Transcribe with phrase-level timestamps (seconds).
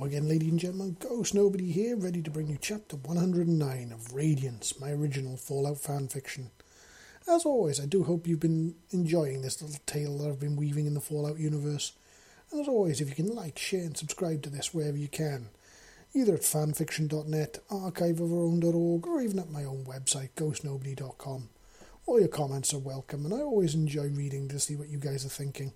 [0.00, 0.96] Hello again, ladies and gentlemen.
[0.98, 6.08] Ghost Nobody here, ready to bring you chapter 109 of Radiance, my original Fallout fan
[6.08, 6.52] fiction.
[7.28, 10.86] As always, I do hope you've been enjoying this little tale that I've been weaving
[10.86, 11.92] in the Fallout universe.
[12.50, 15.50] And as always, if you can like, share, and subscribe to this wherever you can,
[16.14, 21.50] either at fanfiction.net, archiveofourOwn.org, or even at my own website, ghostnobody.com.
[22.06, 25.26] All your comments are welcome, and I always enjoy reading to see what you guys
[25.26, 25.74] are thinking.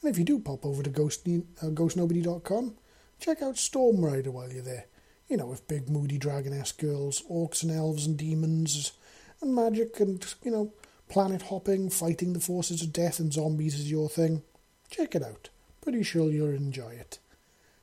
[0.00, 2.76] And if you do pop over to ghost, uh, ghostnobody.com,
[3.20, 4.86] check out Storm Rider while you're there.
[5.28, 8.92] You know, with big moody dragon-esque girls, orcs and elves and demons,
[9.40, 10.72] and magic and, you know,
[11.08, 14.42] planet hopping, fighting the forces of death and zombies is your thing.
[14.90, 15.48] Check it out.
[15.80, 17.18] Pretty sure you'll enjoy it.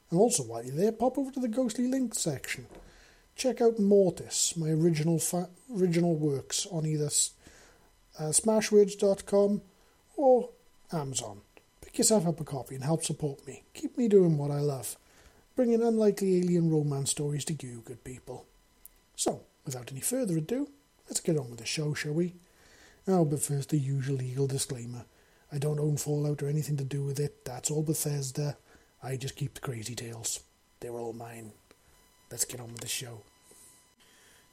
[0.09, 2.67] And also, while you're there, pop over to the Ghostly Link section.
[3.35, 7.09] Check out Mortis, my original fa- original works on either
[8.19, 9.61] uh, smashwords.com
[10.15, 10.49] or
[10.91, 11.41] Amazon.
[11.81, 13.63] Pick yourself up a copy and help support me.
[13.73, 14.97] Keep me doing what I love.
[15.55, 18.45] Bringing unlikely alien romance stories to you, good people.
[19.15, 20.67] So, without any further ado,
[21.07, 22.33] let's get on with the show, shall we?
[23.07, 25.05] Oh, but first, the usual legal disclaimer.
[25.51, 27.45] I don't own Fallout or anything to do with it.
[27.45, 28.57] That's all Bethesda.
[29.03, 30.39] I just keep the crazy tales.
[30.79, 31.51] They're all mine.
[32.31, 33.21] Let's get on with the show.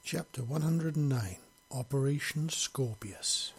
[0.04, 1.36] Chapter 109
[1.72, 3.52] Operation Scorpius.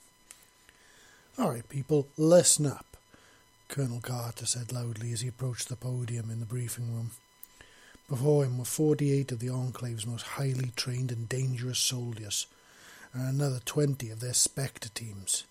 [1.39, 2.97] Alright, people, listen up,
[3.67, 7.11] Colonel Carter said loudly as he approached the podium in the briefing room.
[8.07, 12.47] Before him were 48 of the Enclave's most highly trained and dangerous soldiers,
[13.13, 15.45] and another 20 of their Spectre teams,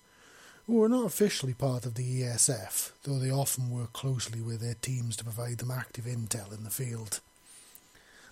[0.66, 4.74] who were not officially part of the ESF, though they often work closely with their
[4.74, 7.20] teams to provide them active intel in the field.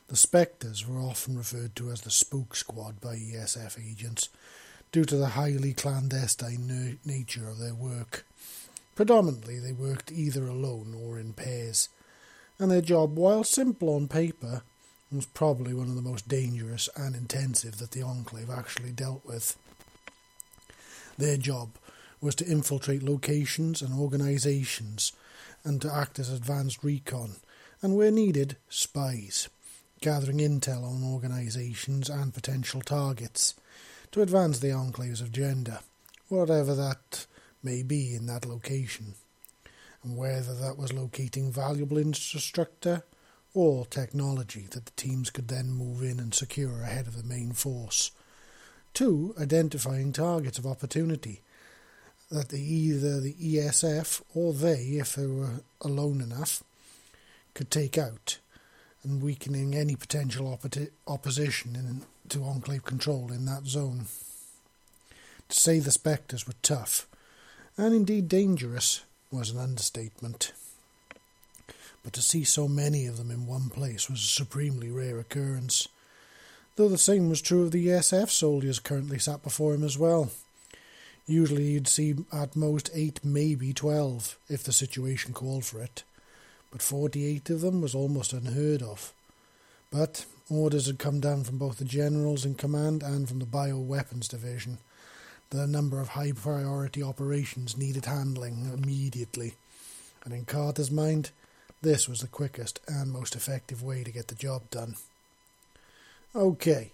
[0.08, 4.28] The Spectres were often referred to as the Spook Squad by ESF agents,
[4.91, 8.25] due to the highly clandestine nature of their work.
[8.94, 11.88] Predominantly, they worked either alone or in pairs,
[12.59, 14.62] and their job, while simple on paper,
[15.11, 19.56] was probably one of the most dangerous and intensive that the Enclave actually dealt with.
[21.17, 21.71] Their job
[22.21, 25.12] was to infiltrate locations and organizations
[25.65, 27.37] and to act as advanced recon,
[27.81, 29.49] and where needed, spies
[30.00, 33.55] gathering intel on organizations and potential targets
[34.12, 35.81] to advance the Enclave's agenda,
[36.28, 37.27] whatever that
[37.62, 39.15] may be in that location,
[40.03, 43.03] and whether that was locating valuable infrastructure
[43.54, 47.53] or technology that the teams could then move in and secure ahead of the main
[47.53, 48.10] force.
[48.94, 51.41] Two, identifying targets of opportunity
[52.31, 56.62] that the, either the ESF or they, if they were alone enough,
[57.54, 58.38] could take out
[59.03, 64.06] and weakening any potential oppo- opposition in, to Enclave control in that zone.
[65.48, 67.06] To say the Spectres were tough,
[67.76, 70.53] and indeed dangerous, was an understatement.
[72.03, 75.89] But to see so many of them in one place was a supremely rare occurrence,
[76.77, 80.31] though the same was true of the ESF soldiers currently sat before him as well.
[81.27, 86.05] Usually you'd see at most eight, maybe twelve, if the situation called for it
[86.71, 89.12] but 48 of them was almost unheard of.
[89.91, 94.28] But orders had come down from both the generals in command and from the bioweapons
[94.28, 94.78] division
[95.53, 99.54] a number of high priority operations needed handling immediately,
[100.25, 101.31] and in Carter's mind,
[101.81, 104.97] this was the quickest and most effective way to get the job done.
[106.34, 106.91] Okay,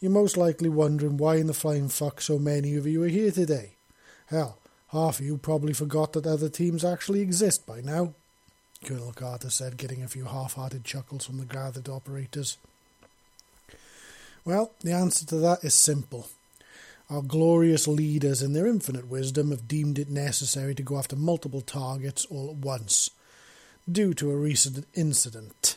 [0.00, 3.30] you're most likely wondering why in the flying fuck so many of you are here
[3.30, 3.70] today.
[4.26, 8.14] Hell, half of you probably forgot that other teams actually exist by now.
[8.84, 12.58] Colonel Carter said, getting a few half hearted chuckles from the gathered operators.
[14.44, 16.28] Well, the answer to that is simple.
[17.10, 21.60] Our glorious leaders, in their infinite wisdom, have deemed it necessary to go after multiple
[21.60, 23.10] targets all at once,
[23.90, 25.76] due to a recent incident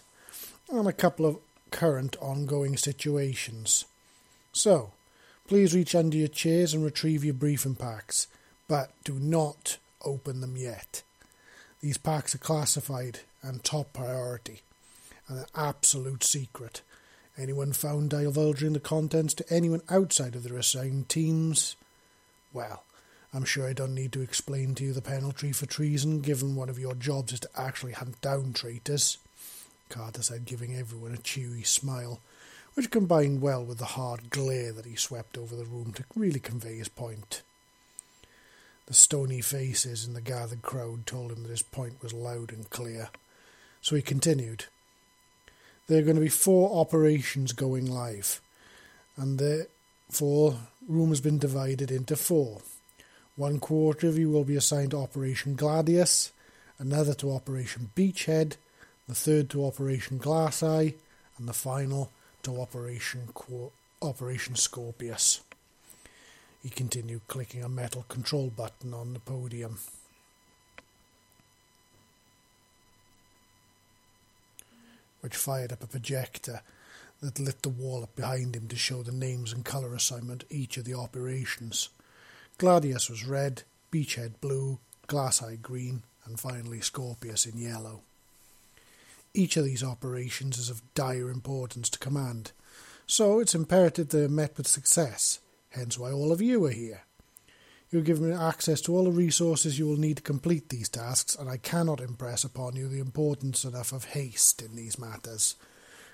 [0.69, 1.39] and a couple of
[1.69, 3.85] current ongoing situations.
[4.53, 4.91] So,
[5.47, 8.27] please reach under your chairs and retrieve your briefing packs,
[8.69, 11.03] but do not open them yet.
[11.81, 14.61] These packs are classified and top priority,
[15.27, 16.81] and an absolute secret.
[17.38, 21.75] Anyone found divulging the contents to anyone outside of their assigned teams,
[22.51, 22.84] well,
[23.34, 26.69] I'm sure I don't need to explain to you the penalty for treason, given one
[26.69, 29.19] of your jobs is to actually hunt down traitors.
[29.89, 32.19] Carter said, giving everyone a cheery smile,
[32.74, 36.40] which combined well with the hard glare that he swept over the room to really
[36.40, 37.44] convey his point.
[38.88, 42.69] The stony faces in the gathered crowd told him that his point was loud and
[42.69, 43.10] clear.
[43.81, 44.66] So he continued.
[45.88, 48.42] There are going to be four operations going live,
[49.16, 52.62] and therefore room has been divided into four.
[53.38, 56.31] One quarter of you will be assigned to Operation Gladius,
[56.78, 58.57] another to Operation Beachhead,
[59.07, 60.95] the third to Operation Glass Eye,
[61.38, 62.12] and the final
[62.44, 65.40] to Operation Qu- Operation Scorpius.
[66.62, 69.80] He continued clicking a metal control button on the podium.
[75.22, 76.62] Which fired up a projector
[77.22, 80.78] that lit the wall up behind him to show the names and colour assignment each
[80.78, 81.90] of the operations.
[82.58, 88.02] Gladius was red, Beachhead blue, Glass Eye green, and finally Scorpius in yellow.
[89.34, 92.52] Each of these operations is of dire importance to command,
[93.06, 97.04] so it's imperative they are met with success, hence why all of you are here.
[97.89, 101.36] You are given access to all the resources you will need to complete these tasks,
[101.36, 105.56] and I cannot impress upon you the importance enough of haste in these matters.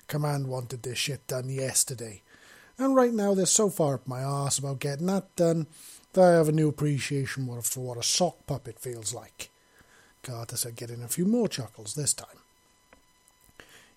[0.07, 2.21] Command wanted this shit done yesterday,
[2.77, 5.65] and right now they're so far up my arse about getting that done
[6.13, 9.49] that I have a new appreciation for what a sock puppet feels like.
[10.21, 12.27] Carter said, getting a few more chuckles this time.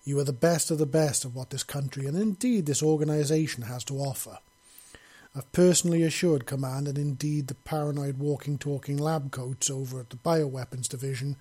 [0.05, 3.65] You are the best of the best of what this country and indeed this organisation
[3.65, 4.39] has to offer.
[5.37, 10.17] I've personally assured Command and indeed the paranoid walking talking lab coats over at the
[10.17, 11.37] Bioweapons Division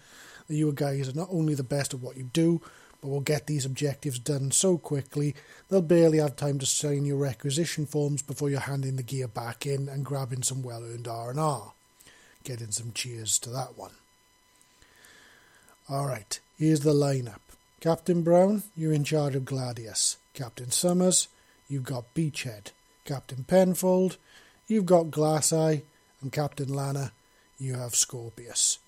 [0.48, 2.62] that you guys are not only the best at what you do,
[3.00, 5.34] but will get these objectives done so quickly
[5.70, 9.66] they'll barely have time to sign your requisition forms before you're handing the gear back
[9.66, 11.72] in and grabbing some well-earned R&R.
[12.44, 13.92] Getting some cheers to that one.
[15.90, 17.40] Alright, here's the lineup.
[17.80, 20.18] Captain Brown, you're in charge of Gladius.
[20.34, 21.30] Captain Summers,
[21.70, 22.72] you've got Beachhead.
[23.06, 24.18] Captain Penfold,
[24.68, 25.84] you've got Glass Eye.
[26.22, 27.12] And Captain Lana,
[27.60, 28.80] you have Scorpius.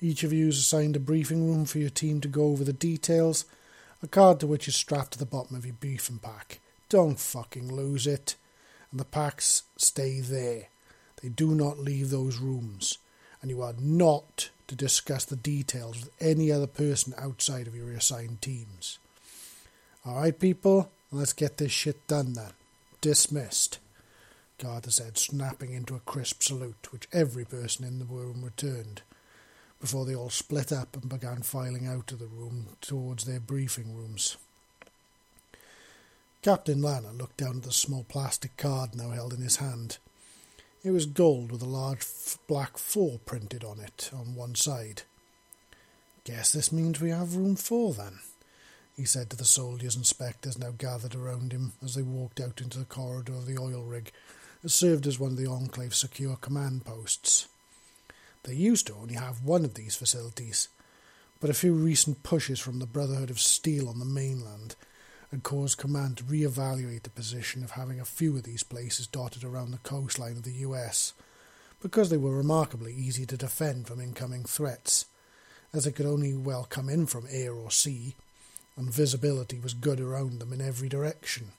[0.00, 2.72] Each of you is assigned a briefing room for your team to go over the
[2.72, 3.44] details,
[4.02, 6.60] a card to which is strapped to the bottom of your briefing pack.
[6.88, 8.36] Don't fucking lose it.
[8.90, 10.68] And the packs stay there.
[11.22, 12.96] They do not leave those rooms.
[13.42, 17.92] And you are not to discuss the details with any other person outside of your
[17.92, 18.98] assigned teams.
[20.06, 22.52] Alright, people, let's get this shit done then.
[23.02, 23.80] Dismissed.
[24.60, 29.02] Carter said, snapping into a crisp salute, which every person in the room returned
[29.80, 33.92] before they all split up and began filing out of the room towards their briefing
[33.92, 34.36] rooms.
[36.42, 39.98] Captain Lana looked down at the small plastic card now held in his hand.
[40.84, 42.06] It was gold with a large
[42.46, 45.02] black four printed on it on one side.
[46.22, 48.20] Guess this means we have room four then,
[49.02, 52.60] he said to the soldiers and spectres now gathered around him as they walked out
[52.60, 54.12] into the corridor of the oil rig
[54.62, 57.48] that served as one of the Enclave's secure command posts.
[58.44, 60.68] They used to only have one of these facilities,
[61.40, 64.76] but a few recent pushes from the Brotherhood of Steel on the mainland
[65.32, 69.42] had caused Command to re-evaluate the position of having a few of these places dotted
[69.42, 71.12] around the coastline of the US,
[71.80, 75.06] because they were remarkably easy to defend from incoming threats,
[75.72, 78.14] as they could only well come in from air or sea,
[78.76, 81.52] and visibility was good around them in every direction,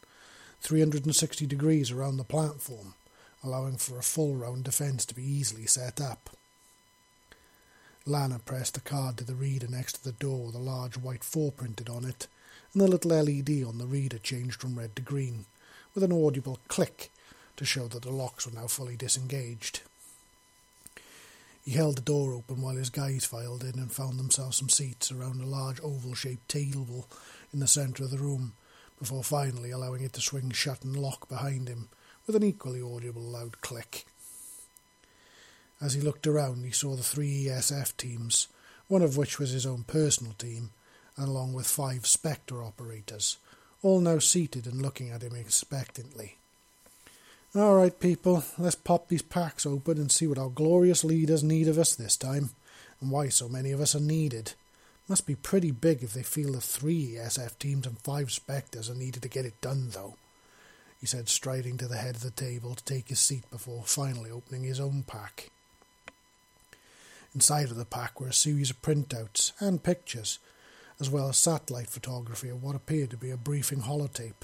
[0.62, 2.96] 360 degrees around the platform,
[3.44, 6.30] allowing for a full round defence to be easily set up.
[8.06, 11.24] Lana pressed the card to the reader next to the door with a large white
[11.24, 12.28] 4 printed on it,
[12.74, 15.46] and the little LED on the reader changed from red to green,
[15.94, 17.12] with an audible click
[17.56, 19.82] to show that the locks were now fully disengaged.
[21.64, 25.12] He held the door open while his guys filed in and found themselves some seats
[25.12, 27.08] around a large oval shaped table
[27.54, 28.54] in the centre of the room,
[29.00, 31.88] before finally allowing it to swing shut and lock behind him,
[32.28, 34.06] with an equally audible loud click.
[35.80, 38.50] As he looked around, he saw the three ESF teams,
[38.88, 40.72] one of which was his own personal team,
[41.16, 43.38] and along with five Spectre operators,
[43.82, 46.38] all now seated and looking at him expectantly.
[47.56, 51.68] All right, people, let's pop these packs open and see what our glorious leaders need
[51.68, 52.50] of us this time,
[53.00, 54.54] and why so many of us are needed.
[55.08, 58.96] Must be pretty big if they feel the three ESF teams and five Spectres are
[58.96, 60.16] needed to get it done, though,
[61.00, 64.32] he said, striding to the head of the table to take his seat before finally
[64.32, 65.52] opening his own pack.
[67.36, 70.40] Inside of the pack were a series of printouts and pictures,
[71.00, 74.42] as well as satellite photography of what appeared to be a briefing holotape.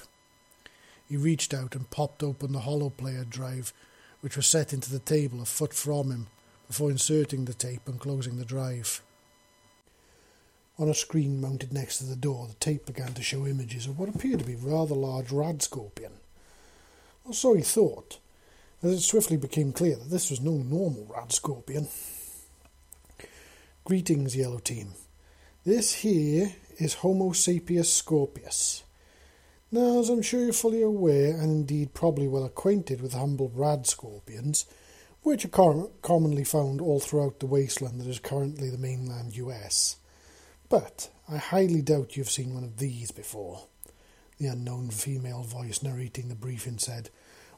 [1.10, 3.72] He reached out and popped open the holoplayer drive,
[4.20, 6.28] which was set into the table a foot from him,
[6.68, 9.02] before inserting the tape and closing the drive.
[10.78, 13.98] On a screen mounted next to the door, the tape began to show images of
[13.98, 16.12] what appeared to be rather large rad scorpion.
[17.24, 18.18] Or so he thought,
[18.80, 21.88] as it swiftly became clear that this was no normal rad scorpion.
[23.82, 24.92] Greetings, Yellow Team.
[25.64, 28.84] This here is Homo sapiens scorpius.
[29.72, 33.86] Now, as I'm sure you're fully aware, and indeed probably well acquainted with humble rad
[33.86, 34.66] scorpions,
[35.22, 39.96] which are com- commonly found all throughout the wasteland that is currently the mainland US.
[40.68, 43.66] But I highly doubt you've seen one of these before.
[44.38, 47.10] The unknown female voice narrating the briefing said,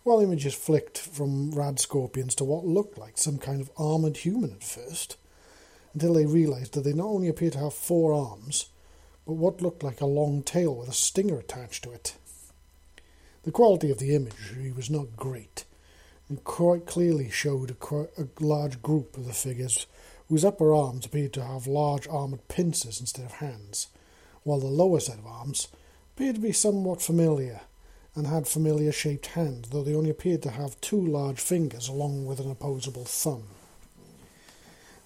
[0.02, 4.52] while images flicked from rad scorpions to what looked like some kind of armoured human
[4.52, 5.16] at first,
[5.94, 8.66] until they realised that they not only appeared to have four arms,
[9.26, 12.16] but what looked like a long tail with a stinger attached to it.
[13.44, 15.64] The quality of the imagery was not great,
[16.28, 19.86] and quite clearly showed a, a large group of the figures
[20.28, 23.88] whose upper arms appeared to have large armoured pincers instead of hands,
[24.44, 25.68] while the lower set of arms
[26.14, 27.62] appeared to be somewhat familiar
[28.14, 32.26] and had familiar shaped hands, though they only appeared to have two large fingers along
[32.26, 33.44] with an opposable thumb.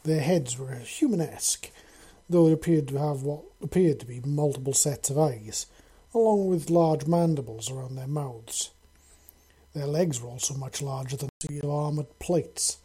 [0.03, 1.71] Their heads were humanesque,
[2.29, 5.67] though they appeared to have what appeared to be multiple sets of eyes,
[6.15, 8.71] along with large mandibles around their mouths.
[9.75, 12.79] Their legs were also much larger than steel armoured plates,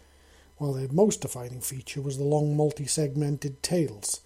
[0.58, 4.22] while their most defining feature was the long multi segmented tails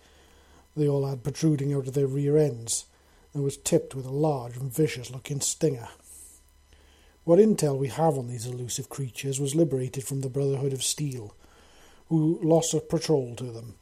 [0.75, 2.85] they all had protruding out of their rear ends,
[3.33, 5.87] and was tipped with a large and vicious looking stinger.
[7.23, 11.35] What intel we have on these elusive creatures was liberated from the Brotherhood of Steel,
[12.09, 13.75] who lost a patrol to them,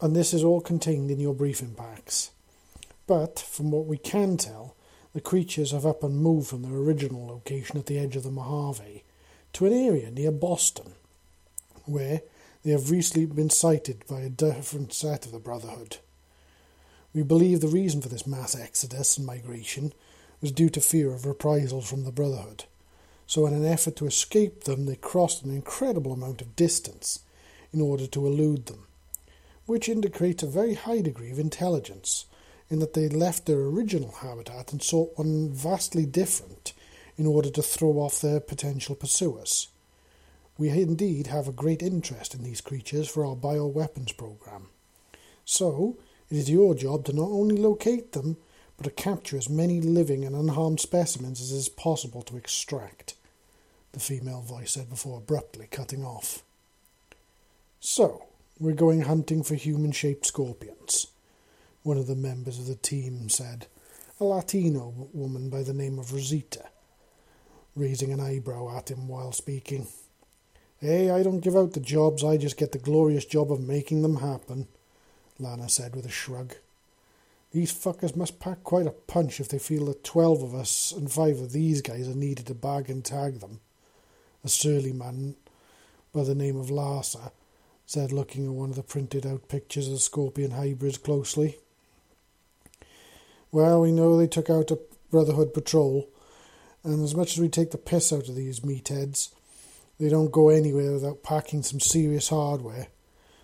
[0.00, 2.30] and this is all contained in your briefing packs.
[3.06, 4.76] But, from what we can tell,
[5.14, 8.30] the creatures have up and moved from their original location at the edge of the
[8.30, 9.02] Mojave
[9.54, 10.92] to an area near Boston,
[11.86, 12.22] where
[12.62, 15.98] they have recently been sighted by a different set of the Brotherhood.
[17.14, 19.92] We believe the reason for this mass exodus and migration
[20.40, 22.64] was due to fear of reprisals from the Brotherhood.
[23.26, 27.20] So, in an effort to escape them, they crossed an incredible amount of distance
[27.72, 28.86] in order to elude them,
[29.68, 32.24] which indicates a very high degree of intelligence,
[32.70, 36.72] in that they left their original habitat and sought one vastly different
[37.18, 39.68] in order to throw off their potential pursuers.
[40.56, 44.68] We indeed have a great interest in these creatures for our bioweapons program.
[45.44, 45.98] So,
[46.30, 48.38] it is your job to not only locate them,
[48.78, 53.16] but to capture as many living and unharmed specimens as is possible to extract,
[53.92, 56.42] the female voice said before abruptly cutting off.
[57.80, 58.27] So,
[58.60, 61.08] we're going hunting for human shaped scorpions,
[61.84, 63.66] one of the members of the team said,
[64.20, 66.64] a Latino woman by the name of Rosita,
[67.76, 69.86] raising an eyebrow at him while speaking.
[70.80, 74.02] Hey, I don't give out the jobs, I just get the glorious job of making
[74.02, 74.66] them happen.
[75.38, 76.54] Lana said with a shrug.
[77.52, 81.10] These fuckers must pack quite a punch if they feel that twelve of us and
[81.10, 83.60] five of these guys are needed to bag and tag them.
[84.44, 85.36] A surly man
[86.12, 87.30] by the name of Larsa
[87.88, 91.56] said, looking at one of the printed out pictures of the scorpion hybrids closely.
[93.50, 94.78] Well, we know they took out a
[95.10, 96.06] Brotherhood patrol,
[96.84, 99.30] and as much as we take the piss out of these meatheads,
[99.98, 102.88] they don't go anywhere without packing some serious hardware.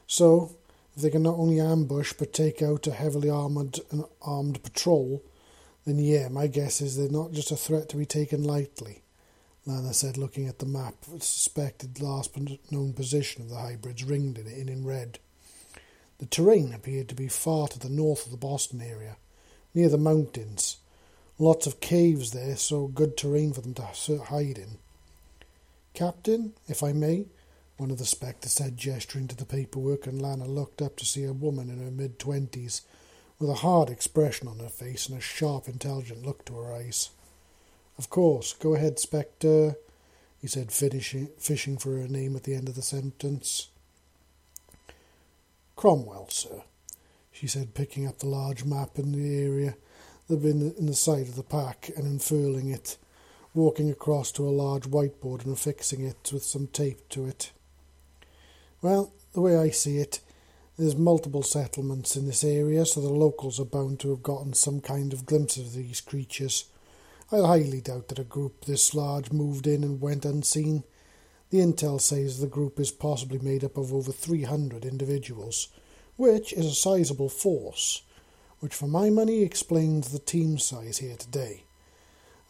[0.07, 0.55] So,
[0.95, 5.23] if they can not only ambush but take out a heavily armoured and armed patrol,
[5.87, 9.04] then yeah, my guess is they're not just a threat to be taken lightly.
[9.67, 12.37] Lana said, looking at the map, the suspected last
[12.71, 15.19] known position of the hybrids ringed in it in, in red.
[16.19, 19.17] The terrain appeared to be far to the north of the Boston area,
[19.75, 20.77] near the mountains.
[21.39, 23.83] Lots of caves there, so good terrain for them to
[24.25, 24.79] hide in.
[25.95, 27.27] Captain, if I may,
[27.77, 31.25] one of the spectres said, gesturing to the paperwork, and Lana looked up to see
[31.25, 32.83] a woman in her mid twenties,
[33.39, 37.11] with a hard expression on her face and a sharp, intelligent look to her eyes.
[37.97, 39.77] Of course, go ahead, Spectre,
[40.41, 43.69] he said, fishing for her name at the end of the sentence.
[45.77, 46.63] Cromwell, sir,
[47.31, 49.77] she said, picking up the large map in the area
[50.27, 52.97] that had been in the side of the pack and unfurling it,
[53.55, 57.53] walking across to a large whiteboard and affixing it with some tape to it.
[58.83, 60.21] Well, the way I see it,
[60.77, 64.81] there's multiple settlements in this area, so the locals are bound to have gotten some
[64.81, 66.65] kind of glimpse of these creatures.
[67.35, 70.85] I highly doubt that a group this large moved in and went unseen.
[71.51, 75.67] The intel says the group is possibly made up of over 300 individuals,
[76.15, 78.03] which is a sizable force,
[78.61, 81.65] which for my money explains the team size here today.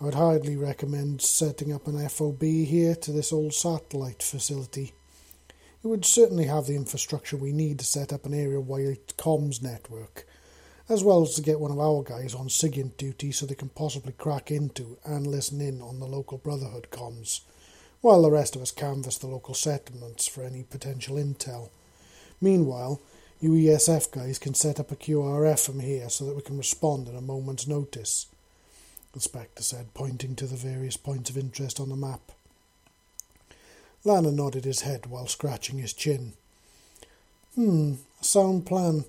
[0.03, 4.93] I would hardly recommend setting up an FOB here to this old satellite facility.
[5.83, 10.27] It would certainly have the infrastructure we need to set up an area-wide comms network,
[10.89, 13.71] as well as to get one of our guys on SIGINT duty so they can
[13.71, 17.41] possibly crack into and listen in on the local Brotherhood comms,
[18.03, 21.71] while the rest of us canvass the local settlements for any potential intel.
[22.41, 23.01] Meanwhile,
[23.41, 27.09] you ESF guys can set up a QRF from here so that we can respond
[27.09, 28.27] at a moment's notice,
[29.13, 32.33] the Spectre said, pointing to the various points of interest on the map.
[34.05, 36.35] Lana nodded his head while scratching his chin.
[37.55, 39.05] Hmm, sound plan.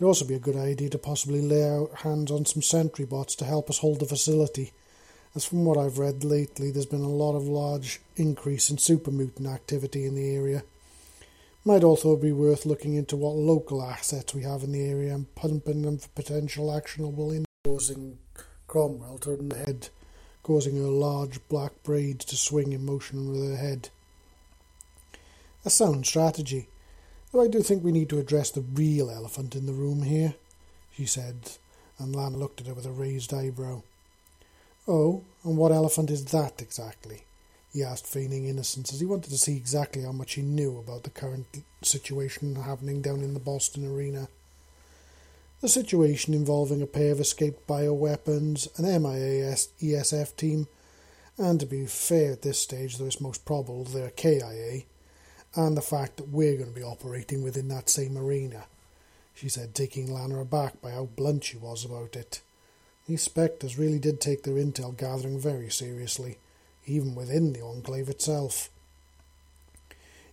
[0.00, 3.44] It'd also be a good idea to possibly lay hands on some sentry bots to
[3.44, 4.72] help us hold the facility,
[5.34, 9.12] as from what I've read lately, there's been a lot of large increase in super
[9.12, 10.64] mutant activity in the area.
[11.64, 15.32] Might also be worth looking into what local assets we have in the area and
[15.36, 18.18] pumping them for potential actionable in causing
[18.66, 19.90] Cromwell to turn head,
[20.42, 23.90] causing her large black braids to swing in motion with her head.
[25.64, 26.68] A sound strategy,
[27.38, 30.34] I do think we need to address the real elephant in the room here,
[30.92, 31.52] she said,
[31.98, 33.82] and Lan looked at her with a raised eyebrow.
[34.88, 37.24] Oh, and what elephant is that exactly?
[37.72, 41.04] he asked, feigning innocence, as he wanted to see exactly how much he knew about
[41.04, 41.46] the current
[41.82, 44.28] situation happening down in the Boston arena.
[45.60, 50.66] The situation involving a pair of escaped bioweapons, an MIAS ESF team,
[51.38, 54.82] and to be fair at this stage, though it's most probable they're KIA,
[55.54, 58.64] and the fact that we're going to be operating within that same arena,
[59.34, 62.40] she said, taking Lana aback by how blunt she was about it.
[63.06, 66.38] These spectres really did take their intel gathering very seriously
[66.86, 68.70] even within the enclave itself.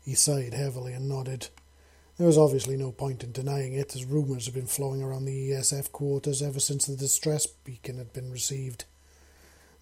[0.03, 1.49] He sighed heavily and nodded.
[2.17, 5.51] There was obviously no point in denying it, as rumours had been flowing around the
[5.51, 8.85] ESF quarters ever since the distress beacon had been received.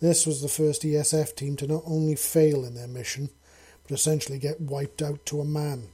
[0.01, 3.29] This was the first ESF team to not only fail in their mission,
[3.87, 5.89] but essentially get wiped out to a man.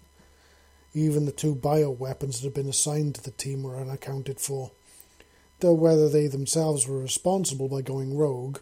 [0.93, 4.71] Even the two bioweapons that had been assigned to the team were unaccounted for,
[5.59, 8.59] though whether they themselves were responsible by going rogue,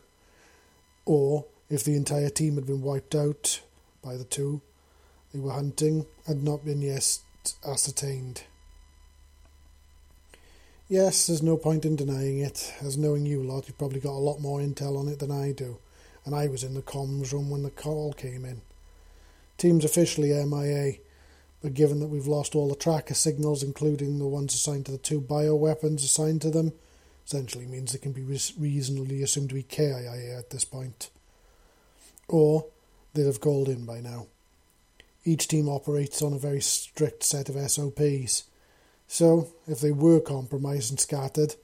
[1.05, 3.61] or if the entire team had been wiped out
[4.03, 4.61] by the two
[5.33, 7.19] they were hunting had not been yet
[7.65, 8.43] ascertained.
[10.87, 14.25] Yes, there's no point in denying it, as knowing you lot, you've probably got a
[14.27, 15.77] lot more intel on it than I do,
[16.25, 18.61] and I was in the comms room when the call came in.
[19.59, 20.93] Team's officially MIA,
[21.61, 24.97] but given that we've lost all the tracker signals, including the ones assigned to the
[24.97, 26.73] two bioweapons assigned to them,
[27.25, 31.11] essentially means they can be reasonably assumed to be KIA at this point
[32.29, 32.65] or
[33.13, 34.27] they'd have called in by now.
[35.25, 38.45] Each team operates on a very strict set of SOPs,
[39.07, 41.55] so if they were compromised and scattered,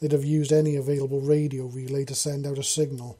[0.00, 3.18] they'd have used any available radio relay to send out a signal,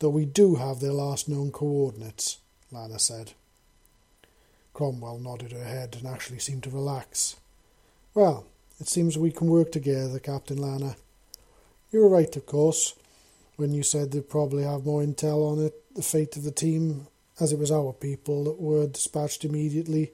[0.00, 2.38] though we do have their last known coordinates,
[2.72, 3.32] Lana said.
[4.74, 7.36] Cromwell nodded her head and actually seemed to relax.
[8.12, 8.44] Well,
[8.80, 10.96] it seems we can work together, Captain Lana.
[11.90, 12.94] You were right, of course,
[13.56, 17.06] when you said they'd probably have more intel on it the fate of the team,
[17.40, 20.12] as it was our people that were dispatched immediately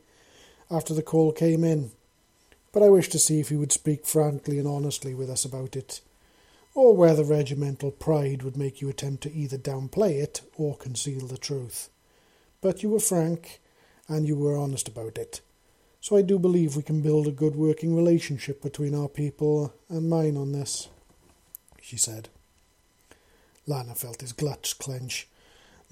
[0.70, 1.90] after the call came in.
[2.72, 5.74] But I wish to see if he would speak frankly and honestly with us about
[5.74, 6.00] it,
[6.74, 11.38] or whether regimental pride would make you attempt to either downplay it or conceal the
[11.38, 11.88] truth.
[12.60, 13.60] But you were frank,
[14.10, 15.40] and you were honest about it.
[16.02, 20.10] So I do believe we can build a good working relationship between our people and
[20.10, 20.88] mine on this,
[21.80, 22.28] she said.
[23.66, 25.26] Lana felt his clutch clench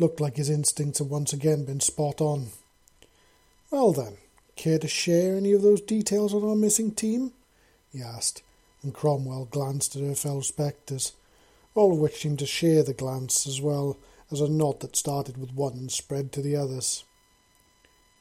[0.01, 2.51] Looked like his instincts had once again been spot on.
[3.69, 4.19] Well then,
[4.55, 7.33] care to share any of those details on our missing team?
[7.93, 8.43] he asked,
[8.83, 11.15] and Cromwell glanced at her fellow spectres,
[11.75, 13.99] all of which seemed to share the glance as well
[14.31, 17.03] as a nod that started with one and spread to the others.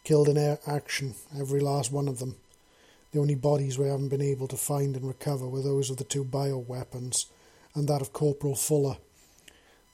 [0.08, 2.38] Killed in air action, every last one of them.
[3.12, 6.06] The only bodies we haven't been able to find and recover were those of the
[6.06, 7.26] two bioweapons
[7.76, 8.96] and that of Corporal Fuller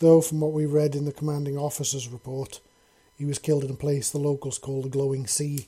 [0.04, 2.60] though from what we read in the commanding officer's report,
[3.18, 5.68] he was killed in a place the locals call the Glowing Sea,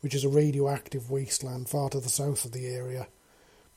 [0.00, 3.06] which is a radioactive wasteland far to the south of the area.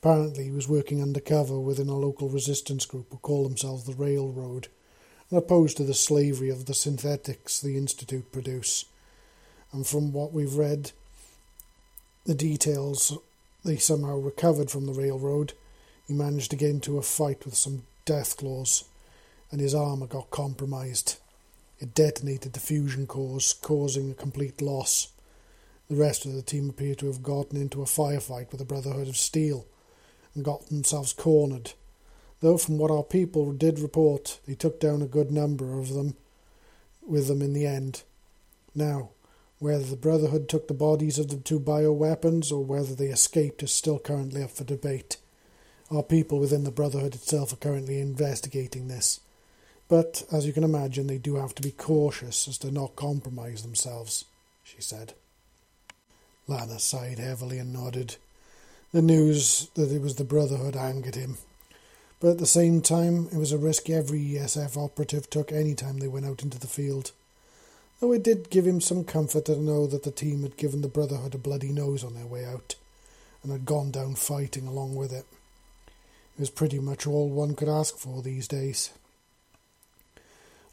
[0.02, 4.70] Apparently, he was working undercover within a local resistance group who call themselves the Railroad,
[5.30, 8.86] and opposed to the slavery of the synthetics the Institute produce.
[9.74, 10.92] And from what we've read,
[12.26, 13.18] the details
[13.64, 15.54] they somehow recovered from the Railroad,
[16.08, 18.84] he managed to get into a fight with some Deathclaws
[19.52, 21.18] and his armour got compromised.
[21.80, 25.10] It detonated the fusion cores, causing a complete loss.
[25.90, 29.08] The rest of the team appear to have gotten into a firefight with the Brotherhood
[29.08, 29.66] of Steel
[30.34, 31.74] and got themselves cornered.
[32.40, 36.16] Though, from what our people did report, they took down a good number of them
[37.06, 38.04] with them in the end.
[38.74, 39.10] Now,
[39.62, 43.72] whether the Brotherhood took the bodies of the two bioweapons or whether they escaped is
[43.72, 45.18] still currently up for debate.
[45.92, 49.20] Our people within the Brotherhood itself are currently investigating this.
[49.88, 53.62] But, as you can imagine, they do have to be cautious as to not compromise
[53.62, 54.26] themselves,
[54.64, 55.14] she said.
[56.48, 58.16] Lana sighed heavily and nodded.
[58.92, 61.38] The news that it was the Brotherhood angered him.
[62.20, 66.00] But at the same time, it was a risk every ESF operative took any time
[66.00, 67.12] they went out into the field.
[68.02, 70.88] Though it did give him some comfort to know that the team had given the
[70.88, 72.76] Brotherhood a bloody nose on their way out,
[73.44, 75.26] and had gone down fighting along with it.
[76.36, 78.90] It was pretty much all one could ask for these days.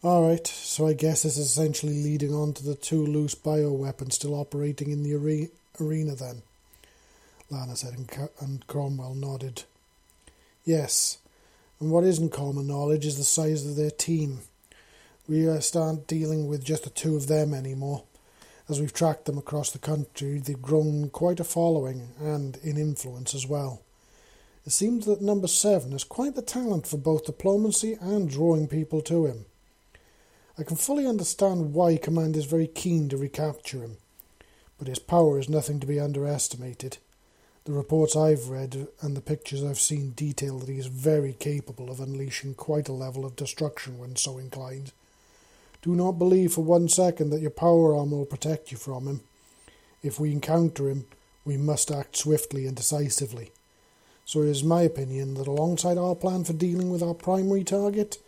[0.03, 4.35] Alright, so I guess this is essentially leading on to the two loose bioweapons still
[4.35, 6.43] operating in the are- arena then,
[7.51, 9.65] Lana said, and, and Cromwell nodded.
[10.65, 11.19] Yes,
[11.79, 14.41] and what isn't common knowledge is the size of their team.
[15.29, 18.05] We uh, aren't dealing with just the two of them anymore.
[18.67, 23.35] As we've tracked them across the country, they've grown quite a following and in influence
[23.35, 23.83] as well.
[24.65, 29.03] It seems that number seven has quite the talent for both diplomacy and drawing people
[29.03, 29.45] to him.
[30.59, 33.99] I can fully understand why Command is very keen to recapture him,
[34.79, 36.97] but his power is nothing to be underestimated.
[37.65, 41.91] The reports I've read and the pictures I've seen detail that he is very capable
[41.91, 44.93] of unleashing quite a level of destruction when so inclined.
[45.89, 49.23] Do not believe for one second that your power armor will protect you from him.
[50.03, 51.07] If we encounter him,
[51.47, 53.53] we must act swiftly and decisively.
[54.27, 58.19] So it is my opinion that alongside our plan for dealing with our primary target,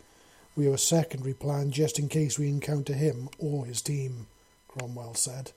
[0.55, 4.25] we have a secondary plan just in case we encounter him or his team,
[4.67, 5.51] Cromwell said.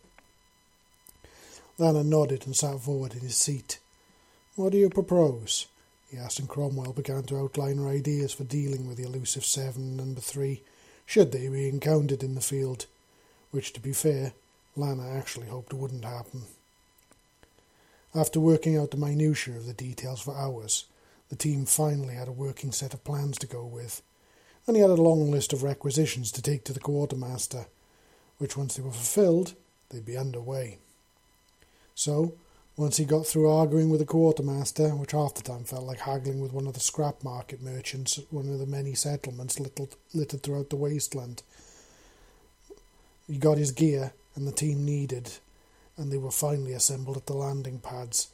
[1.79, 3.79] Lana nodded and sat forward in his seat.
[4.57, 5.69] What do you propose?
[6.11, 9.97] he asked, and Cromwell began to outline her ideas for dealing with the elusive Seven
[9.97, 10.61] Number Three,
[11.07, 12.87] should they be encountered in the field,
[13.51, 14.33] which, to be fair,
[14.77, 16.43] Lana actually hoped wouldn't happen.
[18.15, 20.87] After working out the minutiae of the details for hours,
[21.29, 24.03] the team finally had a working set of plans to go with
[24.67, 27.67] and he had a long list of requisitions to take to the quartermaster,
[28.39, 29.55] which once they were fulfilled,
[29.91, 30.79] they'd be underway.
[31.95, 32.35] So,
[32.77, 36.41] once he got through arguing with the quartermaster, which half the time felt like haggling
[36.41, 40.71] with one of the scrap market merchants at one of the many settlements littered throughout
[40.71, 41.43] the wasteland,
[43.29, 45.35] he got his gear and the team needed,
[45.97, 48.29] and they were finally assembled at the landing pads,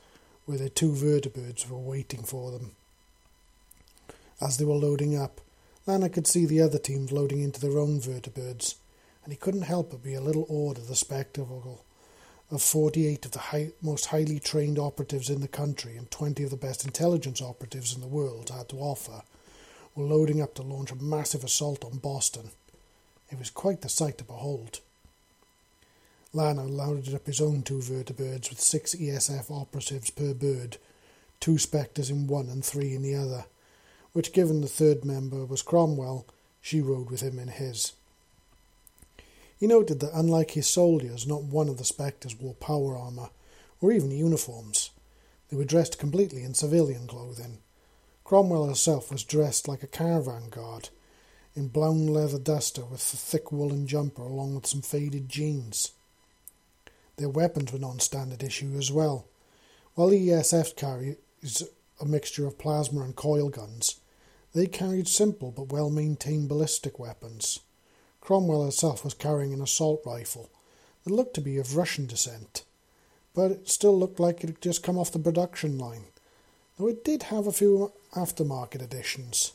[0.46, 2.72] where their two vertibirds were waiting for them.
[4.40, 5.42] As they were loading up,
[5.86, 8.76] Lana could see the other teams loading into their own vertibirds,
[9.22, 11.84] and he couldn't help but be a little awed at the spectacle
[12.50, 16.50] of 48 of the high, most highly trained operatives in the country and 20 of
[16.50, 19.22] the best intelligence operatives in the world had to offer
[19.94, 22.50] were loading up to launch a massive assault on Boston.
[23.30, 24.80] It was quite the sight to behold.
[26.32, 30.76] Lana loaded up his own two vertibirds with six ESF operatives per bird,
[31.40, 33.44] two Spectres in one and three in the other
[34.12, 36.26] which, given the third member was Cromwell,
[36.60, 37.92] she rode with him in his.
[39.60, 43.28] He noted that, unlike his soldiers, not one of the spectres wore power armour
[43.82, 44.88] or even uniforms.
[45.50, 47.58] They were dressed completely in civilian clothing.
[48.24, 50.88] Cromwell herself was dressed like a caravan guard,
[51.54, 55.92] in brown leather duster with a thick woolen jumper along with some faded jeans.
[57.18, 59.26] Their weapons were non-standard issue as well.
[59.94, 61.16] While the ESF carries
[62.00, 64.00] a mixture of plasma and coil guns,
[64.54, 67.60] they carried simple but well maintained ballistic weapons.
[68.20, 70.50] Cromwell herself was carrying an assault rifle
[71.04, 72.64] that looked to be of Russian descent,
[73.34, 76.04] but it still looked like it had just come off the production line,
[76.78, 79.52] though it did have a few aftermarket additions,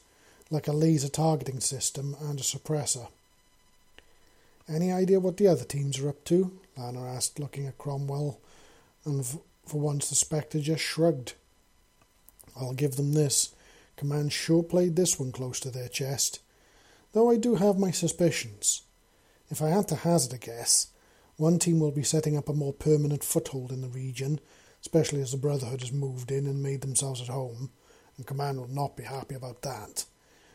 [0.49, 3.07] like a laser targeting system and a suppressor.
[4.67, 6.51] Any idea what the other teams are up to?
[6.75, 8.39] Lana asked, looking at Cromwell,
[9.05, 11.33] and for once the Spectre just shrugged.
[12.55, 13.53] I'll give them this.
[13.95, 16.39] Command sure played this one close to their chest,
[17.15, 18.81] though I do have my suspicions.
[19.49, 20.87] If I had to hazard a guess,
[21.37, 24.41] one team will be setting up a more permanent foothold in the region,
[24.81, 27.71] especially as the Brotherhood has moved in and made themselves at home,
[28.17, 30.03] and Command will not be happy about that,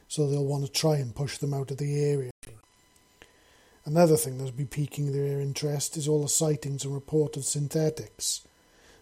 [0.07, 2.31] so they'll want to try and push them out of the area.
[3.87, 8.47] Another thing that'll be piquing their interest is all the sightings and report of synthetics,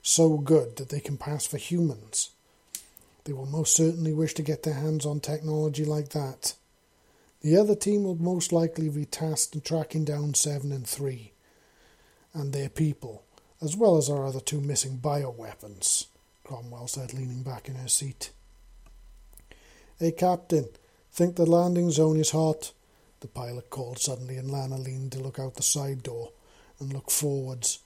[0.00, 2.30] so good that they can pass for humans.
[3.24, 6.54] They will most certainly wish to get their hands on technology like that.
[7.40, 11.32] The other team will most likely be tasked in tracking down 7 and 3
[12.34, 13.24] and their people,
[13.62, 16.06] as well as our other two missing bioweapons,
[16.44, 18.30] Cromwell said, leaning back in her seat.
[19.98, 20.68] Hey, Captain,
[21.12, 22.72] think the landing zone is hot?
[23.20, 26.32] The pilot called suddenly, and Lana leaned to look out the side door
[26.78, 27.80] and look forwards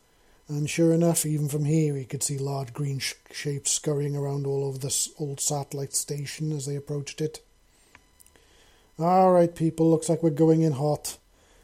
[0.48, 4.46] and sure enough, even from here, he could see large green sh- shapes scurrying around
[4.46, 7.40] all over this old satellite station as they approached it.
[9.02, 11.18] All right, people, looks like we're going in hot.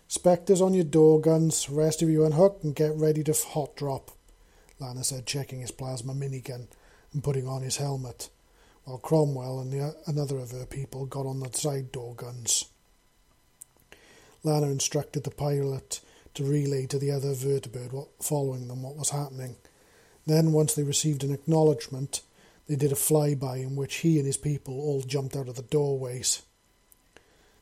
[0.09, 4.11] Spectres on your door guns, rest of you unhook and get ready to hot drop,
[4.81, 6.67] Lana said, checking his plasma minigun
[7.13, 8.29] and putting on his helmet,
[8.83, 12.65] while Cromwell and the, another of her people got on the side door guns.
[14.43, 16.01] Lana instructed the pilot
[16.35, 19.55] to relay to the other vertibird following them what was happening.
[20.27, 22.23] Then, once they received an acknowledgement,
[22.67, 25.63] they did a flyby in which he and his people all jumped out of the
[25.63, 26.43] doorways.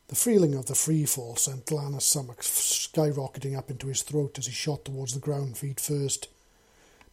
[0.07, 4.45] The feeling of the free fall sent Lana's stomach skyrocketing up into his throat as
[4.45, 6.29] he shot towards the ground feet first.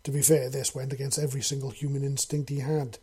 [0.04, 2.98] To be fair, this went against every single human instinct he had,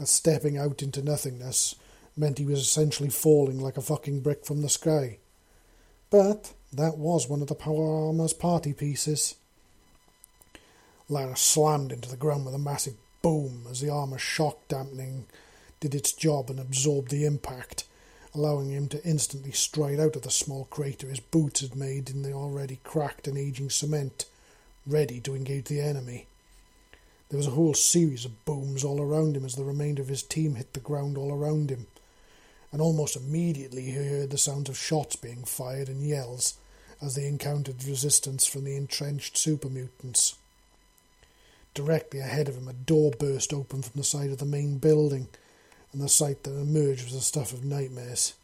[0.00, 1.76] as stepping out into nothingness
[2.16, 5.18] meant he was essentially falling like a fucking brick from the sky.
[6.10, 9.36] But that was one of the power armor's party pieces.
[11.08, 15.26] Lana slammed into the ground with a massive boom as the armor shock dampening
[15.78, 17.84] did its job and absorbed the impact
[18.34, 22.22] allowing him to instantly stride out of the small crater his boots had made in
[22.22, 24.26] the already cracked and aging cement,
[24.86, 26.26] ready to engage the enemy.
[27.28, 30.22] There was a whole series of booms all around him as the remainder of his
[30.22, 31.86] team hit the ground all around him,
[32.72, 36.58] and almost immediately he heard the sounds of shots being fired and yells
[37.00, 40.36] as they encountered resistance from the entrenched super mutants.
[41.72, 45.28] Directly ahead of him, a door burst open from the side of the main building,
[45.92, 48.34] and the sight that emerged was the stuff of nightmares.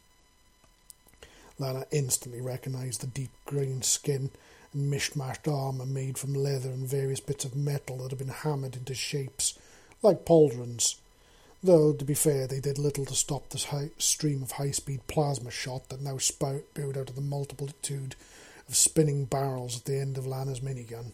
[1.59, 4.29] Lana instantly recognized the deep green skin
[4.73, 8.75] and mishmashed armour made from leather and various bits of metal that had been hammered
[8.75, 9.57] into shapes
[10.03, 10.95] like pauldrons.
[11.63, 15.01] Though, to be fair, they did little to stop the high stream of high speed
[15.07, 16.63] plasma shot that now spewed
[16.97, 18.15] out of the multitude
[18.69, 21.13] of spinning barrels at the end of Lana's minigun.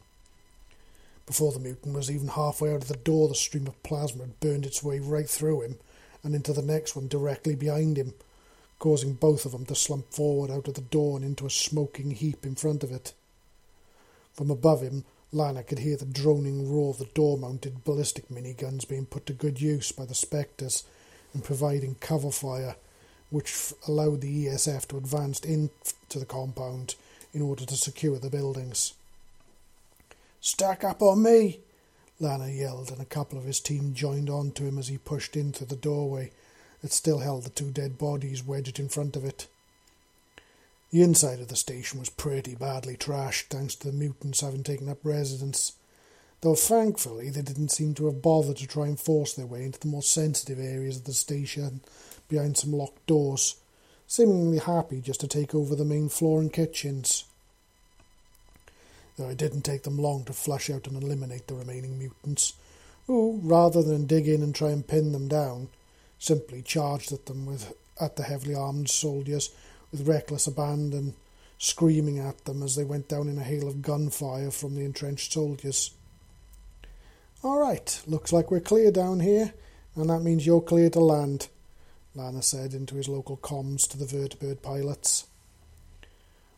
[1.26, 4.40] Before the mutant was even halfway out of the door, the stream of plasma had
[4.42, 5.78] burned its way right through him
[6.24, 8.14] and into the next one directly behind him,
[8.80, 12.12] causing both of them to slump forward out of the door and into a smoking
[12.12, 13.14] heap in front of it.
[14.34, 18.88] From above him, Lana could hear the droning roar of the door mounted ballistic miniguns
[18.88, 20.84] being put to good use by the Spectres
[21.34, 22.76] in providing cover fire,
[23.30, 26.96] which allowed the ESF to advance into the compound
[27.34, 28.94] in order to secure the buildings.
[30.40, 31.60] Stack up on me!
[32.20, 35.36] Lana yelled, and a couple of his team joined on to him as he pushed
[35.36, 36.32] in through the doorway
[36.82, 39.48] that still held the two dead bodies wedged in front of it.
[40.92, 44.90] The inside of the station was pretty badly trashed, thanks to the mutants having taken
[44.90, 45.74] up residence,
[46.42, 49.80] though thankfully they didn't seem to have bothered to try and force their way into
[49.80, 51.82] the more sensitive areas of the station
[52.30, 53.56] behind some locked doors,
[54.06, 57.26] seemingly happy just to take over the main floor and kitchens
[59.18, 62.54] though it didn't take them long to flush out and eliminate the remaining mutants,
[63.08, 65.70] who, rather than dig in and try and pin them down,
[66.20, 69.52] simply charged at them with at the heavily armed soldiers
[69.92, 71.14] with reckless abandon,
[71.58, 75.32] screaming at them as they went down in a hail of gunfire from the entrenched
[75.32, 75.92] soldiers.
[77.44, 79.54] All right, looks like we're clear down here,
[79.96, 81.50] and that means you're clear to land,
[82.16, 85.28] Lana said into his local comms to the vertibird pilots.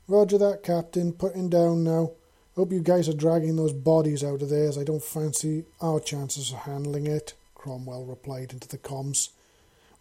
[0.08, 1.12] Roger that, Captain.
[1.12, 2.12] Putting down now.
[2.56, 6.00] Hope you guys are dragging those bodies out of there, as I don't fancy our
[6.00, 9.30] chances of handling it, Cromwell replied into the comms,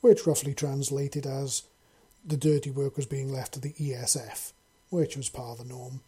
[0.00, 1.64] which roughly translated as
[2.24, 4.52] the dirty work was being left to the ESF,
[4.88, 6.02] which was par the norm.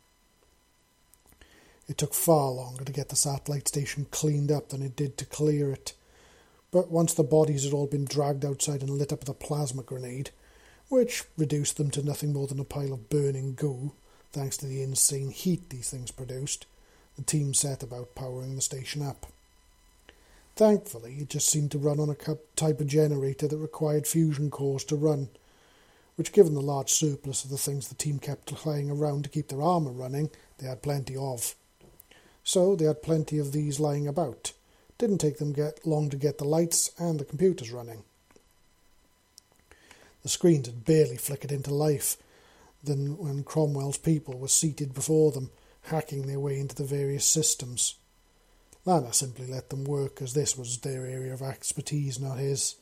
[1.88, 5.26] It took far longer to get the satellite station cleaned up than it did to
[5.26, 5.94] clear it,
[6.70, 9.82] but once the bodies had all been dragged outside and lit up with a plasma
[9.82, 10.30] grenade,
[10.90, 13.94] which reduced them to nothing more than a pile of burning goo,
[14.36, 16.66] Thanks to the insane heat these things produced,
[17.16, 19.24] the team set about powering the station up.
[20.56, 24.84] Thankfully, it just seemed to run on a type of generator that required fusion cores
[24.84, 25.30] to run,
[26.16, 29.48] which, given the large surplus of the things the team kept lying around to keep
[29.48, 31.54] their armour running, they had plenty of.
[32.44, 34.52] So they had plenty of these lying about.
[34.98, 38.02] Didn't take them get long to get the lights and the computers running.
[40.22, 42.18] The screens had barely flickered into life,
[42.86, 45.50] than when Cromwell's people were seated before them,
[45.82, 47.96] hacking their way into the various systems.
[48.84, 52.76] Lana simply let them work, as this was their area of expertise, not his.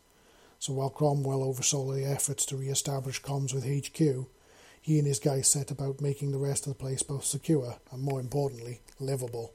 [0.59, 4.27] So while Cromwell oversaw the efforts to re-establish comms with HQ,
[4.81, 8.03] he and his guys set about making the rest of the place both secure and,
[8.03, 9.53] more importantly, livable.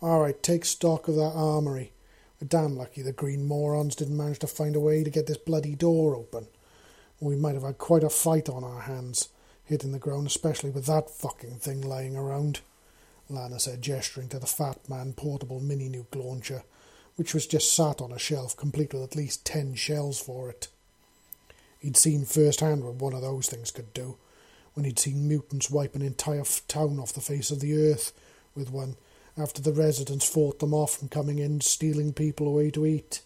[0.00, 1.92] Alright, take stock of that armory.
[2.40, 5.38] We're damn lucky the green morons didn't manage to find a way to get this
[5.38, 6.46] bloody door open
[7.20, 9.28] we might have had quite a fight on our hands,
[9.64, 12.60] hitting the ground, especially with that fucking thing lying around.
[13.30, 16.64] Lana said, gesturing to the Fat Man portable mini nuke launcher,
[17.16, 20.68] which was just sat on a shelf, complete with at least ten shells for it.
[21.78, 24.16] He'd seen firsthand what one of those things could do,
[24.74, 28.12] when he'd seen mutants wipe an entire town off the face of the earth
[28.54, 28.96] with one,
[29.36, 33.22] after the residents fought them off from coming in, stealing people away to eat.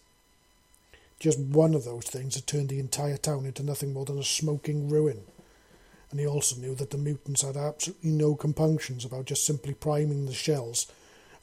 [1.19, 4.23] Just one of those things had turned the entire town into nothing more than a
[4.23, 5.23] smoking ruin.
[6.11, 10.25] And he also knew that the mutants had absolutely no compunctions about just simply priming
[10.25, 10.87] the shells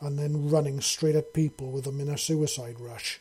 [0.00, 3.20] and then running straight at people with them in a suicide rush.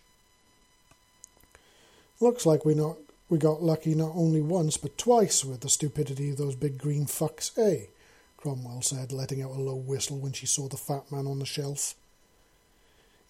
[2.19, 6.31] Looks like we not we got lucky not only once but twice with the stupidity
[6.31, 7.87] of those big green fucks, eh?
[8.37, 11.45] Cromwell said, letting out a low whistle when she saw the fat man on the
[11.45, 11.95] shelf.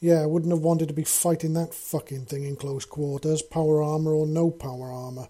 [0.05, 3.81] Yeah, I wouldn't have wanted to be fighting that fucking thing in close quarters, power
[3.81, 5.29] armour or no power armour,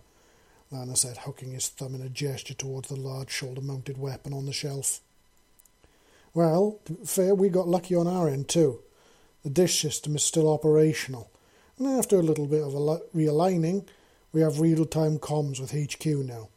[0.70, 4.46] Lana said, hooking his thumb in a gesture towards the large shoulder mounted weapon on
[4.46, 5.00] the shelf.
[6.34, 8.82] Well, fair, we got lucky on our end too.
[9.46, 11.32] The dish system is still operational,
[11.80, 12.74] and after a little bit of
[13.16, 13.88] realigning,
[14.34, 16.50] we have real time comms with HQ now.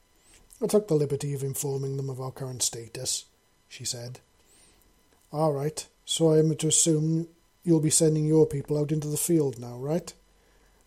[0.61, 3.27] I took the liberty of informing them of our current status,
[3.69, 4.19] she said.
[5.33, 7.29] All right, so I am to assume
[7.69, 10.15] you'll be sending your people out into the field now, right?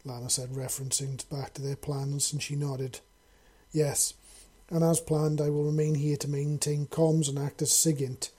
[0.03, 3.01] Lana said, referencing back to their plans, and she nodded.
[3.71, 4.15] Yes,
[4.67, 8.31] and as planned, I will remain here to maintain comms and act as SIGINT.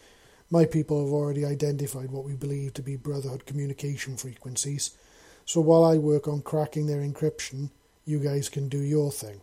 [0.51, 4.91] My people have already identified what we believe to be Brotherhood communication frequencies,
[5.45, 7.71] so while I work on cracking their encryption,
[8.05, 9.41] you guys can do your thing,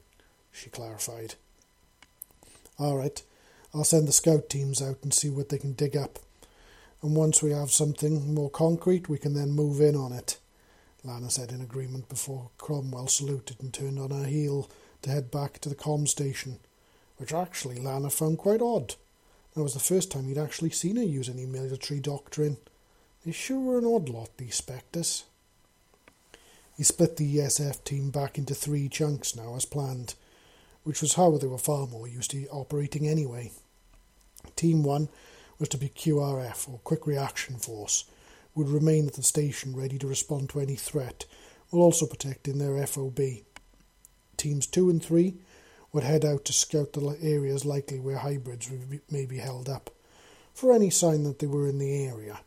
[0.52, 1.36] she clarified.
[2.78, 3.24] All right,
[3.74, 6.20] I'll send the scout teams out and see what they can dig up.
[7.02, 10.38] And once we have something more concrete, we can then move in on it.
[11.04, 14.70] Lana said in agreement before Cromwell saluted and turned on her heel
[15.02, 16.60] to head back to the com station,
[17.18, 18.96] which actually Lana found quite odd.
[19.54, 22.58] That was the first time he'd actually seen her use any military doctrine.
[23.26, 25.24] They sure were an odd lot, these spectres.
[26.76, 30.16] He split the ESF team back into three chunks now, as planned,
[30.84, 33.52] which was how they were far more used to operating anyway.
[34.56, 35.10] Team 1
[35.60, 38.06] was to be QRF, or Quick Reaction Force,
[38.56, 41.26] would remain at the station ready to respond to any threat,
[41.70, 43.20] while also protecting their FOB.
[44.38, 45.36] Teams 2 and 3
[45.92, 48.72] would head out to scout the areas likely where hybrids
[49.10, 49.90] may be held up,
[50.54, 52.40] for any sign that they were in the area.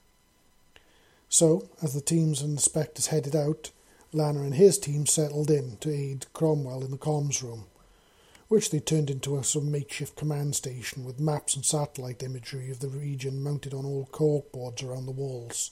[1.29, 3.71] So, as the teams and the Spectres headed out,
[4.13, 7.65] Lana and his team settled in to aid Cromwell in the comms room
[8.53, 12.81] which they turned into a some makeshift command station with maps and satellite imagery of
[12.81, 15.71] the region mounted on all corkboards around the walls.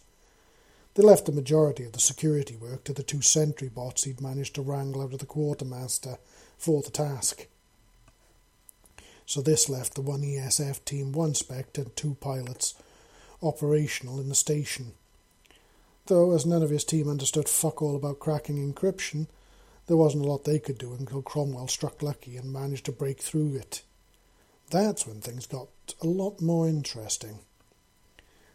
[0.95, 4.55] They left the majority of the security work to the two sentry bots he'd managed
[4.55, 6.16] to wrangle out of the quartermaster
[6.57, 7.49] for the task.
[9.27, 12.73] So this left the one ESF team, one spec, and two pilots
[13.43, 14.93] operational in the station.
[16.07, 19.27] Though, as none of his team understood fuck all about cracking encryption,
[19.90, 23.18] there wasn't a lot they could do until Cromwell struck lucky and managed to break
[23.18, 23.83] through it.
[24.70, 25.66] That's when things got
[26.00, 27.40] a lot more interesting.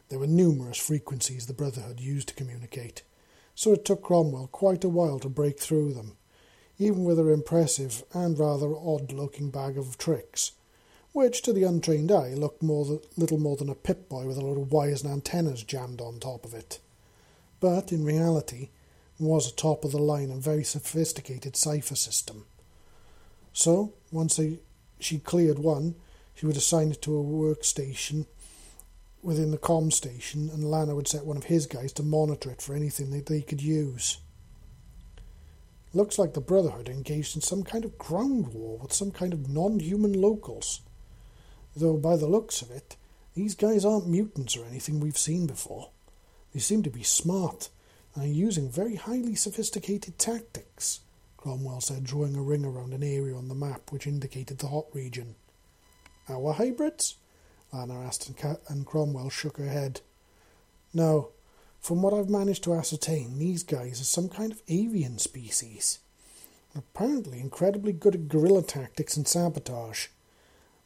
[0.08, 3.04] There were numerous frequencies the Brotherhood used to communicate,
[3.54, 6.16] so it took Cromwell quite a while to break through them,
[6.80, 10.54] even with her impressive and rather odd looking bag of tricks,
[11.12, 14.38] which to the untrained eye looked more than, little more than a Pip Boy with
[14.38, 16.80] a lot of wires and antennas jammed on top of it.
[17.60, 18.70] But in reality,
[19.20, 22.46] was a top of the line and very sophisticated cipher system.
[23.54, 24.60] So, once they,
[25.00, 25.96] she cleared one,
[26.34, 28.26] she would assign it to a workstation
[29.24, 32.62] within the com station, and Lana would set one of his guys to monitor it
[32.62, 34.18] for anything that they could use.
[35.94, 39.50] Looks like the Brotherhood engaged in some kind of ground war with some kind of
[39.50, 40.82] non human locals.
[41.76, 42.98] Though, by the looks of it,
[43.34, 45.90] these guys aren't mutants or anything we've seen before.
[46.54, 47.70] They seem to be smart
[48.18, 51.02] are using very highly sophisticated tactics,
[51.38, 54.86] Cromwell said, drawing a ring around an area on the map which indicated the hot
[54.94, 55.36] region.
[56.30, 57.18] Our hybrids?
[57.72, 58.32] Lana asked,
[58.70, 60.02] and Cromwell shook her head.
[60.94, 61.30] No.
[61.82, 66.00] From what I've managed to ascertain, these guys are some kind of avian species.
[66.76, 70.08] Apparently incredibly good at guerrilla tactics and sabotage.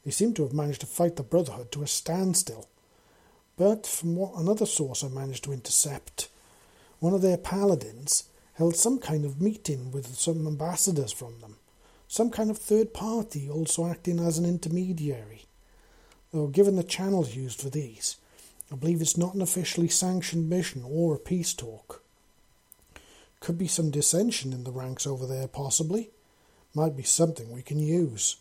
[0.03, 2.67] They seem to have managed to fight the Brotherhood to a standstill.
[3.55, 6.27] But from what another source I managed to intercept,
[6.99, 11.55] one of their paladins held some kind of meeting with some ambassadors from them,
[12.09, 15.45] some kind of third party also acting as an intermediary.
[16.33, 18.17] Though, given the channels used for these,
[18.71, 22.03] I believe it's not an officially sanctioned mission or a peace talk.
[23.39, 26.11] Could be some dissension in the ranks over there, possibly.
[26.75, 28.35] Might be something we can use.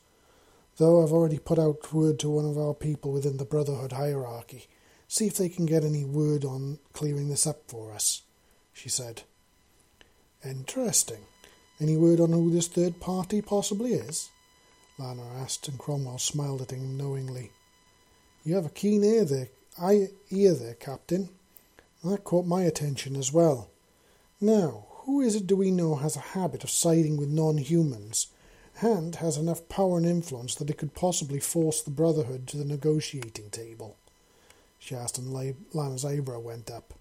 [0.78, 4.66] Though I've already put out word to one of our people within the Brotherhood hierarchy,
[5.06, 8.22] see if they can get any word on clearing this up for us
[8.78, 9.22] she said.
[10.44, 11.26] Interesting.
[11.80, 14.30] Any word on who this third party possibly is?
[14.98, 17.50] Lana asked, and Cromwell smiled at him knowingly.
[18.44, 19.48] You have a keen ear there,
[19.80, 21.28] eye, ear there, Captain.
[22.04, 23.68] That caught my attention as well.
[24.40, 28.28] Now, who is it do we know has a habit of siding with non-humans,
[28.80, 32.64] and has enough power and influence that it could possibly force the Brotherhood to the
[32.64, 33.96] negotiating table?
[34.78, 35.32] she asked, and
[35.72, 36.94] Lana's eyebrow went up.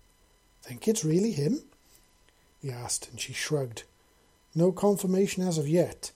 [0.67, 1.61] Think it's really him?
[2.61, 3.83] he asked, and she shrugged.
[4.53, 6.11] No confirmation as of yet,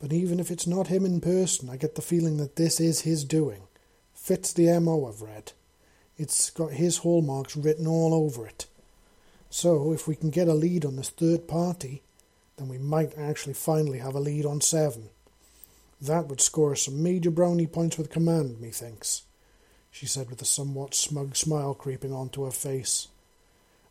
[0.00, 3.02] but even if it's not him in person, I get the feeling that this is
[3.02, 3.62] his doing.
[4.12, 5.52] Fits the MO I've read.
[6.18, 8.66] It's got his hallmarks written all over it.
[9.50, 12.02] So, if we can get a lead on this third party,
[12.56, 15.10] then we might actually finally have a lead on seven.
[16.00, 19.22] That would score us some major brownie points with command, methinks,
[19.92, 23.06] she said with a somewhat smug smile creeping onto her face.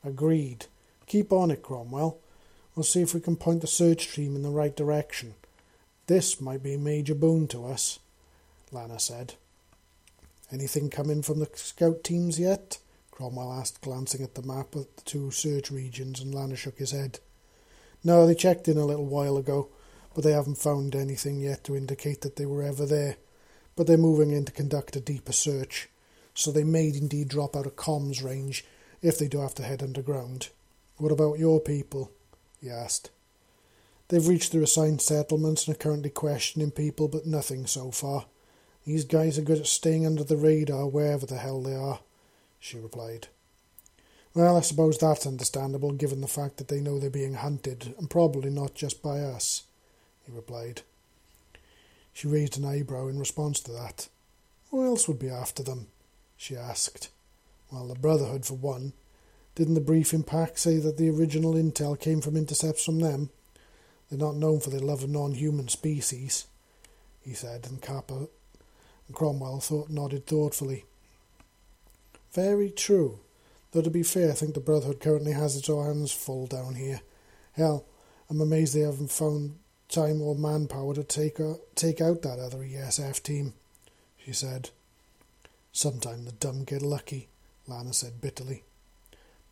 [0.03, 0.65] Agreed.
[1.07, 2.17] Keep on it, Cromwell.
[2.75, 5.35] We'll see if we can point the search team in the right direction.
[6.07, 7.99] This might be a major boon to us,
[8.71, 9.35] Lana said.
[10.51, 12.79] Anything come in from the scout teams yet?
[13.11, 16.91] Cromwell asked, glancing at the map of the two search regions, and Lana shook his
[16.91, 17.19] head.
[18.03, 19.69] No, they checked in a little while ago
[20.13, 23.17] but they haven't found anything yet to indicate that they were ever there.
[23.75, 25.89] But they're moving in to conduct a deeper search,
[26.33, 28.65] so they may indeed drop out of comms range
[29.01, 30.49] if they do have to head underground.
[30.97, 32.11] What about your people?
[32.61, 33.09] he asked.
[34.07, 38.25] They've reached their assigned settlements and are currently questioning people, but nothing so far.
[38.85, 41.99] These guys are good at staying under the radar wherever the hell they are,
[42.59, 43.27] she replied.
[44.33, 48.09] Well, I suppose that's understandable given the fact that they know they're being hunted, and
[48.09, 49.63] probably not just by us
[50.25, 50.81] he replied.
[52.13, 54.07] She raised an eyebrow in response to that.
[54.69, 55.87] Who else would be after them?
[56.37, 57.09] she asked.
[57.71, 58.93] Well, the Brotherhood, for one.
[59.55, 63.29] Didn't the briefing pack say that the original intel came from intercepts from them?
[64.09, 66.47] They're not known for their love of non-human species,
[67.21, 68.27] he said, and Kappa
[69.07, 70.85] and Cromwell thought, nodded thoughtfully.
[72.33, 73.19] Very true.
[73.71, 77.01] Though to be fair, I think the Brotherhood currently has its hands full down here.
[77.53, 77.85] Hell,
[78.29, 79.57] I'm amazed they haven't found
[79.87, 83.53] time or manpower to take, uh, take out that other ESF team,
[84.17, 84.69] she said.
[85.73, 87.29] Sometime the dumb get lucky,
[87.71, 88.63] Lana said bitterly.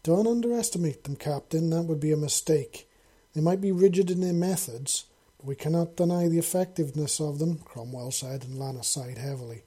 [0.03, 1.69] Don't underestimate them, Captain.
[1.69, 2.87] That would be a mistake.
[3.33, 5.05] They might be rigid in their methods,
[5.37, 9.63] but we cannot deny the effectiveness of them, Cromwell said, and Lana sighed heavily.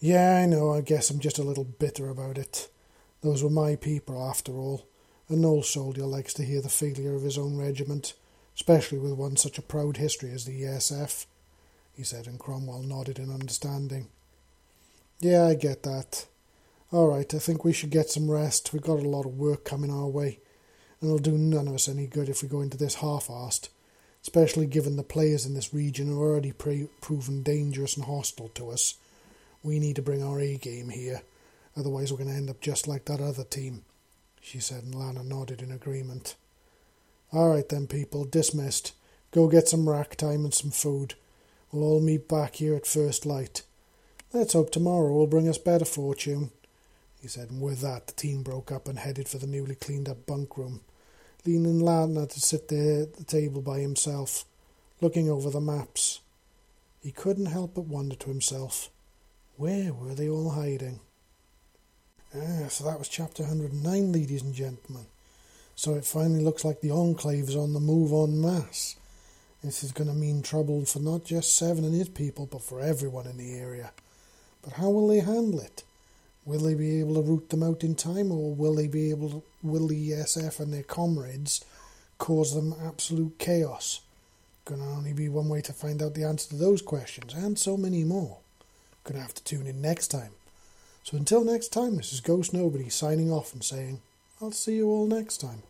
[0.00, 0.72] Yeah, I know.
[0.72, 2.68] I guess I'm just a little bitter about it.
[3.22, 4.86] Those were my people, after all.
[5.28, 8.14] An old soldier likes to hear the failure of his own regiment
[8.54, 11.26] especially with one such a proud history as the ESF,
[11.92, 14.08] he said, and Cromwell nodded in understanding.
[15.20, 16.26] Yeah, I get that.
[16.94, 18.72] All right, I think we should get some rest.
[18.72, 20.38] We've got a lot of work coming our way,
[21.00, 23.68] and it'll do none of us any good if we go into this half-assed,
[24.22, 28.70] especially given the players in this region are already pre- proven dangerous and hostile to
[28.70, 28.94] us.
[29.60, 31.22] We need to bring our A game here,
[31.76, 33.82] otherwise we're going to end up just like that other team,
[34.40, 36.36] she said, and Lana nodded in agreement.
[37.32, 38.92] All right then, people, dismissed.
[39.32, 41.14] Go get some rack time and some food.
[41.72, 43.62] We'll all meet back here at first light.
[44.32, 46.52] Let's hope tomorrow will bring us better fortune,
[47.24, 50.08] he said, and with that the team broke up and headed for the newly cleaned
[50.08, 50.82] up bunk room,
[51.44, 54.44] leaving Lana to sit there at the table by himself,
[55.00, 56.20] looking over the maps.
[57.02, 58.90] He couldn't help but wonder to himself,
[59.56, 61.00] where were they all hiding?
[62.36, 65.06] Ah, so that was chapter 109, ladies and gentlemen.
[65.76, 68.96] So it finally looks like the Enclave is on the move en masse.
[69.62, 72.80] This is going to mean trouble for not just Seven and his people, but for
[72.80, 73.92] everyone in the area.
[74.62, 75.84] But how will they handle it?
[76.46, 79.30] Will they be able to root them out in time, or will they be able
[79.30, 81.64] to, will the ESF and their comrades
[82.18, 84.00] cause them absolute chaos?
[84.66, 87.76] Gonna only be one way to find out the answer to those questions, and so
[87.76, 88.38] many more.
[89.04, 90.32] Gonna have to tune in next time.
[91.02, 94.00] So until next time, this is Ghost Nobody signing off and saying,
[94.40, 95.62] I'll see you all next time.